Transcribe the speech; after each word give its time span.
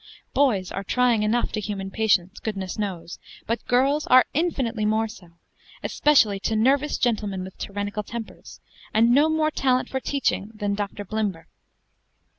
Boys 0.33 0.71
are 0.71 0.83
trying 0.83 1.21
enough 1.21 1.51
to 1.51 1.59
human 1.59 1.91
patience, 1.91 2.39
goodness 2.39 2.79
knows! 2.79 3.19
but 3.45 3.63
girls 3.67 4.07
are 4.07 4.25
infinitely 4.33 4.83
more 4.83 5.07
so, 5.07 5.33
especially 5.83 6.39
to 6.39 6.55
nervous 6.55 6.97
gentlemen 6.97 7.43
with 7.43 7.55
tyrannical 7.59 8.01
tempers, 8.01 8.61
and 8.95 9.11
no 9.11 9.29
more 9.29 9.51
talent 9.51 9.87
for 9.89 9.99
teaching 9.99 10.49
than 10.55 10.73
"Dr. 10.73 11.05
Blimber." 11.05 11.45